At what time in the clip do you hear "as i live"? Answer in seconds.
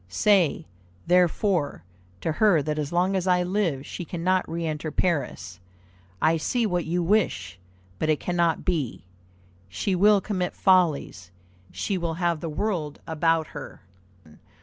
3.15-3.85